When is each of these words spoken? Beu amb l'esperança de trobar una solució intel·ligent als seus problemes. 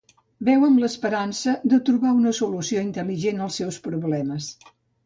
Beu 0.47 0.63
amb 0.67 0.79
l'esperança 0.83 1.53
de 1.75 1.79
trobar 1.91 2.15
una 2.23 2.35
solució 2.41 2.85
intel·ligent 2.89 3.47
als 3.49 3.63
seus 3.63 3.83
problemes. 3.89 4.55